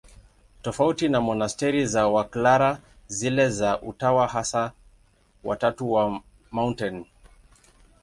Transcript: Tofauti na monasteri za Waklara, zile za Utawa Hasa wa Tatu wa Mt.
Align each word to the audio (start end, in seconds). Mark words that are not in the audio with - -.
Tofauti 0.61 1.09
na 1.09 1.21
monasteri 1.21 1.85
za 1.87 2.07
Waklara, 2.07 2.79
zile 3.07 3.49
za 3.49 3.81
Utawa 3.81 4.27
Hasa 4.27 4.71
wa 5.43 5.55
Tatu 5.55 5.91
wa 5.93 6.21
Mt. 6.51 7.03